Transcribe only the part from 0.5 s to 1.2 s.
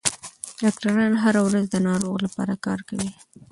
ډاکټران